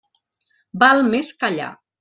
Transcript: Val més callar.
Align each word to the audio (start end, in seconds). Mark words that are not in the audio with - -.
Val 0.85 1.05
més 1.13 1.33
callar. 1.45 1.73